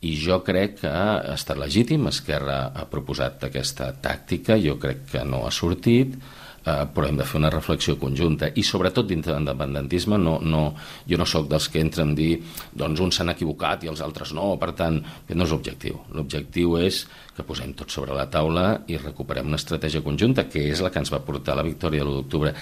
I 0.04 0.16
jo 0.20 0.42
crec 0.44 0.82
que 0.82 0.92
ha 0.92 1.34
estat 1.34 1.60
legítim, 1.60 2.08
Esquerra 2.10 2.74
ha 2.76 2.88
proposat 2.92 3.46
aquesta 3.48 3.94
tàctica, 4.04 4.58
jo 4.60 4.76
crec 4.82 5.06
que 5.14 5.22
no 5.24 5.46
ha 5.48 5.52
sortit, 5.52 6.18
eh, 6.66 6.86
però 6.94 7.08
hem 7.08 7.18
de 7.20 7.26
fer 7.28 7.40
una 7.40 7.52
reflexió 7.54 7.96
conjunta. 8.00 8.50
I 8.56 8.64
sobretot 8.64 9.08
dintre 9.10 9.32
de 9.34 9.38
l'independentisme 9.38 10.18
no, 10.20 10.38
no, 10.42 10.64
jo 11.10 11.20
no 11.20 11.28
sóc 11.30 11.50
dels 11.52 11.68
que 11.72 11.82
entren 11.84 12.14
a 12.14 12.18
dir 12.18 12.32
doncs 12.72 13.04
uns 13.04 13.20
s'han 13.20 13.34
equivocat 13.34 13.84
i 13.84 13.92
els 13.92 14.04
altres 14.06 14.34
no, 14.38 14.54
per 14.62 14.72
tant, 14.78 15.02
aquest 15.04 15.38
no 15.40 15.48
és 15.48 15.54
l'objectiu. 15.56 16.00
L'objectiu 16.16 16.78
és 16.82 17.04
que 17.36 17.46
posem 17.48 17.76
tot 17.78 17.94
sobre 17.94 18.16
la 18.16 18.30
taula 18.32 18.68
i 18.88 19.00
recuperem 19.02 19.50
una 19.50 19.60
estratègia 19.62 20.04
conjunta 20.06 20.48
que 20.50 20.68
és 20.72 20.84
la 20.84 20.92
que 20.94 21.04
ens 21.04 21.14
va 21.14 21.24
portar 21.26 21.58
la 21.60 21.68
victòria 21.68 22.04
de 22.04 22.10
l'1 22.10 22.22
d'octubre. 22.22 22.56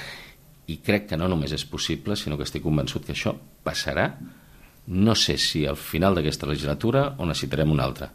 I 0.71 0.77
crec 0.85 1.09
que 1.09 1.19
no 1.19 1.29
només 1.31 1.53
és 1.53 1.65
possible 1.67 2.15
sinó 2.15 2.37
que 2.39 2.47
estic 2.47 2.63
convençut 2.63 3.05
que 3.05 3.15
això 3.15 3.35
passarà. 3.65 4.11
No 4.91 5.13
sé 5.15 5.37
si 5.37 5.65
al 5.67 5.77
final 5.77 6.17
d'aquesta 6.17 6.49
legislatura 6.49 7.11
o 7.17 7.27
necessitarem 7.27 7.71
una 7.71 7.85
altra, 7.85 8.09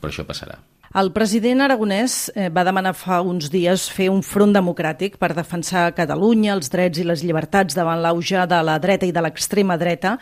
però 0.00 0.10
això 0.10 0.26
passarà. 0.26 0.58
El 0.90 1.12
president 1.14 1.60
aragonès 1.62 2.32
eh, 2.34 2.48
va 2.50 2.64
demanar 2.66 2.96
fa 2.98 3.20
uns 3.22 3.46
dies 3.52 3.84
fer 3.94 4.08
un 4.10 4.24
front 4.26 4.50
democràtic 4.50 5.20
per 5.22 5.28
defensar 5.38 5.84
Catalunya, 5.94 6.56
els 6.56 6.66
drets 6.72 6.98
i 6.98 7.04
les 7.06 7.22
llibertats 7.22 7.76
davant 7.78 8.02
l'auge 8.02 8.42
de 8.50 8.58
la 8.66 8.74
dreta 8.82 9.06
i 9.06 9.14
de 9.14 9.22
l'extrema 9.22 9.76
dreta. 9.78 10.16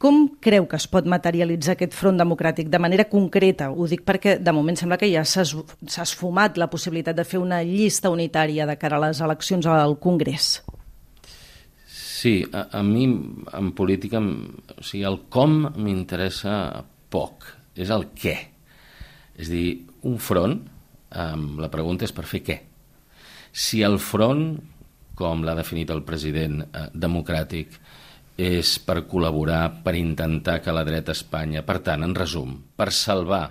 Com 0.00 0.24
creu 0.40 0.64
que 0.64 0.80
es 0.80 0.88
pot 0.88 1.04
materialitzar 1.04 1.76
aquest 1.76 1.92
front 1.92 2.16
democràtic 2.16 2.72
de 2.72 2.80
manera 2.80 3.04
concreta? 3.12 3.68
Ho 3.68 3.84
dic 3.84 4.08
perquè 4.08 4.38
de 4.40 4.56
moment 4.56 4.80
sembla 4.80 4.96
que 4.96 5.12
ja 5.12 5.26
s'ha 5.28 5.44
esfumat 6.08 6.56
la 6.56 6.72
possibilitat 6.72 7.20
de 7.20 7.28
fer 7.28 7.44
una 7.44 7.60
llista 7.60 8.08
unitària 8.08 8.64
de 8.64 8.80
cara 8.80 8.96
a 8.96 9.04
les 9.10 9.20
eleccions 9.20 9.68
al 9.68 9.98
Congrés. 10.00 10.54
Sí, 11.84 12.38
a, 12.48 12.70
a 12.80 12.82
mi 12.82 13.04
en 13.04 13.72
política, 13.76 14.24
o 14.24 14.80
sigui, 14.80 15.04
el 15.04 15.26
com 15.28 15.66
m'interessa 15.76 16.86
poc, 17.12 17.50
és 17.76 17.92
el 17.92 18.08
què. 18.16 18.38
És 19.36 19.50
dir, 19.50 19.82
un 20.10 20.20
front, 20.20 20.60
eh, 21.10 21.26
la 21.64 21.70
pregunta 21.72 22.06
és 22.06 22.14
per 22.14 22.26
fer 22.28 22.42
què. 22.44 22.60
Si 23.52 23.82
el 23.86 23.98
front, 24.02 24.46
com 25.14 25.44
l'ha 25.46 25.54
definit 25.54 25.90
el 25.94 26.02
president 26.06 26.62
eh, 26.64 26.88
democràtic, 26.94 27.78
és 28.34 28.78
per 28.82 29.04
col·laborar, 29.06 29.82
per 29.84 29.94
intentar 29.94 30.58
que 30.62 30.74
la 30.74 30.84
dreta 30.86 31.14
a 31.14 31.18
Espanya, 31.18 31.62
per 31.62 31.78
tant, 31.86 32.02
en 32.02 32.14
resum, 32.18 32.56
per 32.76 32.90
salvar 32.90 33.44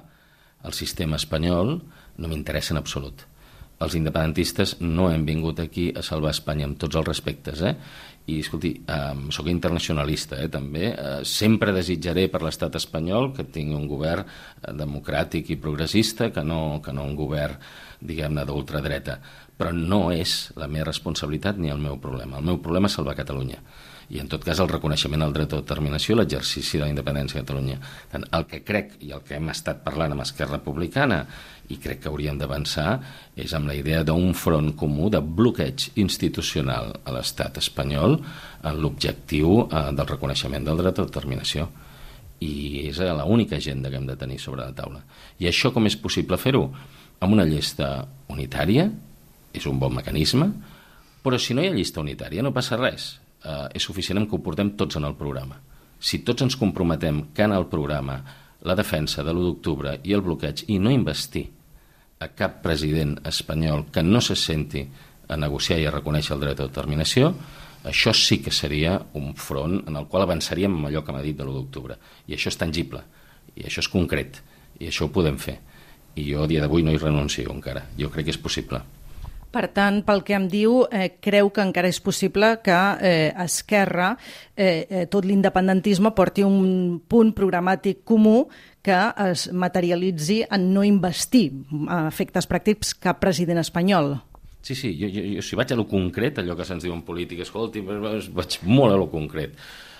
el 0.63 0.75
sistema 0.75 1.15
espanyol, 1.19 1.77
no 2.17 2.31
m'interessa 2.31 2.73
en 2.75 2.81
absolut. 2.81 3.23
Els 3.83 3.95
independentistes 3.99 4.77
no 4.81 5.09
hem 5.11 5.25
vingut 5.27 5.59
aquí 5.59 5.89
a 5.95 6.03
salvar 6.05 6.31
Espanya 6.31 6.69
amb 6.69 6.79
tots 6.79 6.95
els 6.99 7.07
respectes, 7.07 7.61
eh? 7.61 7.75
i 8.31 8.37
escolti, 8.39 8.71
um, 8.87 9.25
sóc 9.35 9.49
internacionalista 9.51 10.37
eh, 10.39 10.47
també, 10.51 10.93
uh, 10.93 11.23
sempre 11.27 11.73
desitjaré 11.75 12.29
per 12.31 12.39
l'estat 12.45 12.77
espanyol 12.79 13.33
que 13.35 13.43
tingui 13.43 13.75
un 13.75 13.89
govern 13.89 14.23
uh, 14.23 14.71
democràtic 14.79 15.51
i 15.51 15.59
progressista 15.59 16.29
que 16.31 16.43
no, 16.47 16.79
que 16.85 16.95
no 16.95 17.03
un 17.03 17.17
govern 17.19 17.59
diguem-ne 17.99 18.45
d'ultradreta. 18.47 19.17
Però 19.59 19.73
no 19.75 20.05
és 20.15 20.53
la 20.55 20.69
meva 20.71 20.87
responsabilitat 20.93 21.59
ni 21.59 21.73
el 21.73 21.83
meu 21.83 21.99
problema, 21.99 22.39
el 22.39 22.47
meu 22.47 22.63
problema 22.63 22.87
és 22.87 22.95
salvar 22.95 23.19
Catalunya 23.19 23.59
i 24.11 24.19
en 24.19 24.29
tot 24.31 24.43
cas 24.43 24.59
el 24.59 24.69
reconeixement 24.71 25.23
al 25.23 25.33
dret 25.35 25.49
d'autodeterminació 25.51 26.15
i 26.15 26.19
l'exercici 26.19 26.77
de 26.77 26.83
la 26.85 26.91
independència 26.91 27.39
de 27.39 27.45
Catalunya. 27.45 27.79
Tant 28.11 28.25
el 28.35 28.45
que 28.49 28.63
crec 28.65 28.97
i 29.05 29.13
el 29.15 29.23
que 29.25 29.37
hem 29.37 29.51
estat 29.53 29.83
parlant 29.85 30.15
amb 30.15 30.25
Esquerra 30.25 30.59
Republicana 30.59 31.23
i 31.71 31.77
crec 31.79 32.03
que 32.03 32.11
hauríem 32.11 32.37
d'avançar 32.39 32.97
és 33.39 33.53
amb 33.55 33.69
la 33.71 33.77
idea 33.77 34.03
d'un 34.03 34.33
front 34.35 34.73
comú 34.79 35.09
de 35.13 35.21
bloqueig 35.23 35.89
institucional 36.03 36.91
a 37.03 37.15
l'estat 37.15 37.57
espanyol 37.61 38.19
en 38.19 38.81
l'objectiu 38.81 39.63
eh, 39.63 39.87
del 39.95 40.09
reconeixement 40.09 40.67
del 40.67 40.83
dret 40.83 40.99
d'autodeterminació 40.99 41.69
i 42.43 42.89
és 42.89 42.99
l'única 42.99 43.55
agenda 43.55 43.89
que 43.89 43.95
hem 43.95 44.07
de 44.09 44.19
tenir 44.19 44.39
sobre 44.41 44.65
la 44.65 44.75
taula. 44.75 44.99
I 45.39 45.47
això 45.47 45.71
com 45.71 45.87
és 45.87 45.95
possible 45.95 46.37
fer-ho? 46.37 46.67
Amb 47.23 47.37
una 47.37 47.47
llista 47.47 48.03
unitària, 48.27 48.89
és 49.53 49.65
un 49.69 49.79
bon 49.79 49.93
mecanisme, 49.95 50.49
però 51.23 51.39
si 51.39 51.55
no 51.55 51.63
hi 51.63 51.69
ha 51.69 51.75
llista 51.77 52.01
unitària 52.03 52.43
no 52.43 52.51
passa 52.51 52.75
res 52.75 53.13
eh, 53.43 53.67
és 53.75 53.83
suficient 53.83 54.25
que 54.27 54.37
ho 54.37 54.43
portem 54.43 54.73
tots 54.79 54.97
en 54.99 55.05
el 55.07 55.17
programa. 55.19 55.59
Si 55.99 56.23
tots 56.27 56.43
ens 56.43 56.57
comprometem 56.59 57.29
que 57.35 57.45
en 57.45 57.53
el 57.55 57.67
programa 57.71 58.17
la 58.63 58.75
defensa 58.75 59.23
de 59.23 59.31
l'1 59.31 59.43
d'octubre 59.43 59.97
i 60.03 60.15
el 60.15 60.23
bloqueig 60.23 60.65
i 60.71 60.79
no 60.79 60.91
investir 60.91 61.45
a 62.23 62.29
cap 62.31 62.61
president 62.63 63.17
espanyol 63.27 63.89
que 63.91 64.03
no 64.03 64.21
se 64.21 64.35
senti 64.39 64.85
a 65.27 65.37
negociar 65.39 65.79
i 65.79 65.87
a 65.87 65.91
reconèixer 65.91 66.35
el 66.35 66.43
dret 66.43 66.57
d'autodeterminació, 66.57 67.33
això 67.83 68.13
sí 68.15 68.39
que 68.39 68.51
seria 68.51 68.95
un 69.19 69.33
front 69.35 69.81
en 69.87 69.99
el 69.99 70.07
qual 70.07 70.23
avançaríem 70.23 70.77
amb 70.77 70.87
allò 70.87 71.03
que 71.03 71.15
m'ha 71.15 71.23
dit 71.23 71.35
de 71.35 71.43
l'1 71.43 71.57
d'octubre. 71.57 71.97
I 72.27 72.37
això 72.37 72.51
és 72.51 72.59
tangible, 72.59 73.03
i 73.59 73.67
això 73.67 73.83
és 73.83 73.91
concret, 73.91 74.39
i 74.79 74.87
això 74.87 75.07
ho 75.07 75.11
podem 75.11 75.37
fer. 75.37 75.59
I 76.15 76.27
jo 76.29 76.43
a 76.43 76.47
dia 76.47 76.61
d'avui 76.63 76.83
no 76.85 76.93
hi 76.93 77.01
renuncio 77.01 77.51
encara. 77.51 77.87
Jo 77.99 78.09
crec 78.13 78.29
que 78.29 78.35
és 78.35 78.39
possible. 78.39 78.79
Per 79.53 79.67
tant, 79.69 79.99
pel 80.01 80.23
que 80.25 80.33
em 80.33 80.47
diu, 80.49 80.79
eh, 80.89 81.19
creu 81.21 81.51
que 81.53 81.61
encara 81.61 81.89
és 81.91 81.99
possible 82.01 82.55
que 82.65 82.73
eh, 83.05 83.29
Esquerra, 83.43 84.15
eh, 84.55 84.87
eh, 84.89 85.03
tot 85.05 85.27
l'independentisme, 85.29 86.09
porti 86.17 86.41
un 86.41 87.03
punt 87.07 87.35
programàtic 87.37 88.01
comú 88.03 88.47
que 88.83 88.97
es 89.29 89.45
materialitzi 89.53 90.41
en 90.49 90.71
no 90.73 90.81
investir 90.83 91.51
a 91.85 92.07
efectes 92.07 92.49
pràctics 92.49 92.95
cap 92.97 93.21
president 93.21 93.61
espanyol. 93.61 94.15
Sí, 94.63 94.73
sí, 94.79 94.95
jo, 94.97 95.11
jo, 95.11 95.21
jo 95.35 95.43
si 95.45 95.59
vaig 95.59 95.75
a 95.75 95.77
lo 95.77 95.85
concret, 95.85 96.41
allò 96.41 96.55
que 96.57 96.65
se'ns 96.65 96.87
diu 96.87 96.95
en 96.95 97.03
política, 97.05 97.45
escolti, 97.45 97.83
vaig 97.83 98.57
molt 98.65 98.95
a 98.95 98.97
lo 98.97 99.09
concret. 99.11 99.53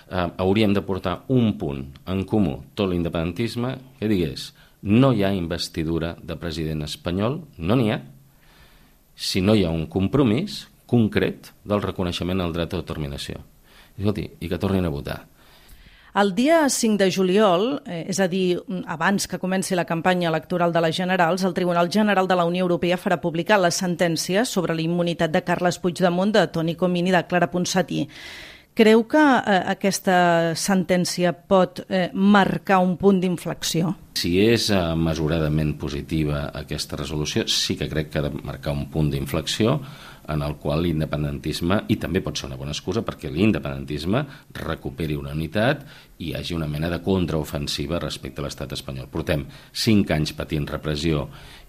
Uh, 0.04 0.26
hauríem 0.42 0.74
de 0.76 0.82
portar 0.84 1.22
un 1.32 1.54
punt 1.60 1.86
en 2.10 2.26
comú, 2.28 2.58
tot 2.76 2.90
l'independentisme, 2.90 3.70
que 4.00 4.10
digués 4.10 4.50
no 4.84 5.14
hi 5.14 5.22
ha 5.24 5.32
investidura 5.32 6.12
de 6.20 6.36
president 6.36 6.84
espanyol, 6.84 7.38
no 7.56 7.76
n'hi 7.78 7.92
ha, 7.94 8.02
si 9.14 9.40
no 9.40 9.54
hi 9.54 9.64
ha 9.64 9.70
un 9.70 9.86
compromís 9.90 10.64
concret 10.86 11.52
del 11.64 11.82
reconeixement 11.82 12.40
al 12.40 12.52
dret 12.52 12.70
d'autodeterminació. 12.70 13.40
Escolti, 13.98 14.26
i 14.40 14.50
que 14.50 14.58
tornin 14.58 14.84
a 14.84 14.92
votar. 14.92 15.22
El 16.14 16.30
dia 16.34 16.68
5 16.70 16.94
de 16.94 17.08
juliol, 17.10 17.64
eh, 17.90 18.04
és 18.06 18.20
a 18.22 18.28
dir, 18.30 18.60
abans 18.86 19.26
que 19.26 19.40
comenci 19.42 19.74
la 19.74 19.84
campanya 19.84 20.28
electoral 20.28 20.72
de 20.72 20.80
les 20.84 20.94
Generals, 20.94 21.42
el 21.42 21.54
Tribunal 21.54 21.90
General 21.90 22.28
de 22.28 22.36
la 22.38 22.44
Unió 22.46 22.62
Europea 22.62 22.96
farà 22.96 23.18
publicar 23.20 23.58
la 23.58 23.72
sentència 23.74 24.44
sobre 24.44 24.76
la 24.78 24.82
immunitat 24.82 25.32
de 25.34 25.42
Carles 25.42 25.80
Puigdemont, 25.82 26.30
de 26.30 26.46
Toni 26.46 26.76
Comín 26.76 27.08
i 27.08 27.10
de 27.10 27.24
Clara 27.26 27.50
Ponsatí. 27.50 28.06
Creu 28.74 29.04
que 29.06 29.22
eh, 29.22 29.58
aquesta 29.70 30.16
sentència 30.58 31.30
pot 31.46 31.84
eh, 31.86 32.08
marcar 32.10 32.80
un 32.82 32.96
punt 32.98 33.20
d'inflexió? 33.22 33.92
Si 34.18 34.32
és 34.42 34.66
eh, 34.74 34.80
mesuradament 34.98 35.76
positiva 35.78 36.48
aquesta 36.58 36.98
resolució, 36.98 37.44
sí 37.46 37.76
que 37.78 37.86
crec 37.92 38.10
que 38.10 38.18
ha 38.18 38.24
de 38.26 38.32
marcar 38.34 38.74
un 38.74 38.88
punt 38.90 39.12
d'inflexió 39.12 39.76
en 40.34 40.42
el 40.42 40.56
qual 40.58 40.82
l'independentisme, 40.82 41.84
i 41.86 42.00
també 42.02 42.24
pot 42.24 42.34
ser 42.34 42.48
una 42.48 42.58
bona 42.58 42.74
excusa 42.74 43.04
perquè 43.06 43.30
l'independentisme 43.30 44.24
recuperi 44.58 45.14
una 45.20 45.36
unitat 45.38 45.86
i 46.18 46.32
hi 46.32 46.34
hagi 46.34 46.58
una 46.58 46.66
mena 46.66 46.90
de 46.90 46.98
contraofensiva 47.04 48.02
respecte 48.02 48.42
a 48.42 48.48
l'estat 48.48 48.74
espanyol. 48.74 49.06
Portem 49.06 49.46
cinc 49.70 50.10
anys 50.18 50.34
patint 50.34 50.66
repressió 50.66 51.28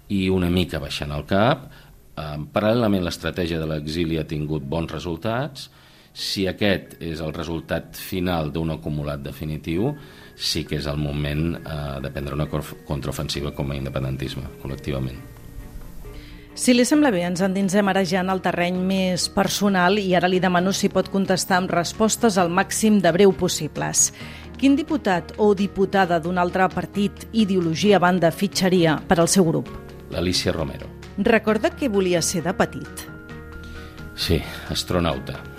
i 0.10 0.26
una 0.34 0.50
mica 0.50 0.82
baixant 0.82 1.14
el 1.14 1.30
cap, 1.30 1.70
eh, 2.18 2.36
paral·lelament 2.50 3.06
l'estratègia 3.06 3.62
de 3.62 3.70
l'exili 3.70 4.18
ha 4.18 4.26
tingut 4.26 4.66
bons 4.66 4.90
resultats, 4.98 5.70
si 6.15 6.45
aquest 6.48 6.95
és 7.03 7.19
el 7.19 7.34
resultat 7.36 7.98
final 8.00 8.53
d'un 8.55 8.72
acumulat 8.77 9.19
definitiu, 9.19 9.91
sí 10.36 10.63
que 10.63 10.79
és 10.79 10.88
el 10.88 11.00
moment 11.00 11.57
eh, 11.60 11.79
de 12.01 12.12
prendre 12.12 12.38
una 12.38 12.48
contraofensiva 12.48 13.51
com 13.55 13.72
a 13.72 13.75
independentisme, 13.75 14.48
col·lectivament. 14.63 15.19
Si 16.55 16.72
li 16.72 16.86
sembla 16.88 17.12
bé, 17.12 17.25
ens 17.27 17.41
endinsem 17.43 17.89
ara 17.91 18.05
ja 18.07 18.22
en 18.24 18.31
el 18.31 18.39
terreny 18.39 18.77
més 18.79 19.25
personal 19.27 20.00
i 20.00 20.13
ara 20.15 20.29
li 20.31 20.39
demano 20.39 20.72
si 20.72 20.88
pot 20.88 21.10
contestar 21.12 21.57
amb 21.60 21.74
respostes 21.75 22.38
al 22.39 22.48
màxim 22.48 23.01
de 23.03 23.12
breu 23.12 23.34
possibles. 23.36 24.13
Quin 24.55 24.77
diputat 24.79 25.34
o 25.36 25.50
diputada 25.51 26.22
d'un 26.24 26.39
altre 26.39 26.69
partit, 26.72 27.25
ideologia, 27.34 28.00
banda, 28.00 28.31
fitxaria 28.31 29.01
per 29.03 29.19
al 29.19 29.27
seu 29.27 29.43
grup? 29.50 29.67
L'Alicia 30.15 30.55
Romero. 30.55 30.88
Recorda 31.17 31.74
què 31.75 31.91
volia 31.91 32.24
ser 32.24 32.45
de 32.48 32.55
petit? 32.55 33.03
Sí, 34.15 34.39
astronauta. 34.72 35.55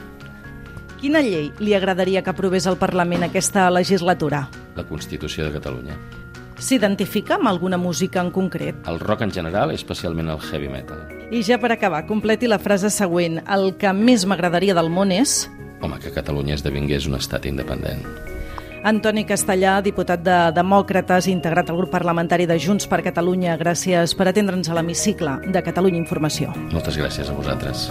Quina 0.96 1.20
llei 1.20 1.50
li 1.60 1.74
agradaria 1.76 2.22
que 2.24 2.32
aprovés 2.32 2.64
el 2.66 2.78
Parlament 2.80 3.26
aquesta 3.26 3.66
legislatura? 3.68 4.46
La 4.76 4.84
Constitució 4.88 5.44
de 5.44 5.52
Catalunya. 5.58 5.96
S'identifica 6.56 7.36
amb 7.36 7.50
alguna 7.50 7.76
música 7.76 8.22
en 8.24 8.30
concret? 8.32 8.78
El 8.88 8.96
rock 9.02 9.26
en 9.26 9.34
general, 9.34 9.74
especialment 9.76 10.32
el 10.32 10.40
heavy 10.40 10.70
metal. 10.72 11.04
I 11.28 11.42
ja 11.44 11.60
per 11.60 11.74
acabar, 11.74 12.06
completi 12.08 12.48
la 12.48 12.58
frase 12.58 12.88
següent. 12.88 13.42
El 13.44 13.74
que 13.76 13.92
més 13.92 14.24
m'agradaria 14.24 14.76
del 14.78 14.88
món 14.88 15.12
és... 15.12 15.44
Home, 15.84 16.00
que 16.00 16.14
Catalunya 16.14 16.56
esdevingués 16.56 17.10
un 17.10 17.20
estat 17.20 17.44
independent. 17.44 18.00
Antoni 18.88 19.26
Castellà, 19.28 19.82
diputat 19.84 20.24
de 20.24 20.40
Demòcrates, 20.56 21.28
integrat 21.28 21.68
al 21.68 21.76
grup 21.76 21.92
parlamentari 21.92 22.48
de 22.48 22.56
Junts 22.56 22.88
per 22.88 23.02
Catalunya. 23.04 23.58
Gràcies 23.60 24.16
per 24.16 24.30
atendre'ns 24.32 24.72
a 24.72 24.80
l'hemicicle 24.80 25.42
de 25.44 25.66
Catalunya 25.66 26.00
Informació. 26.00 26.56
Moltes 26.72 26.96
gràcies 26.96 27.28
a 27.28 27.36
vosaltres. 27.36 27.90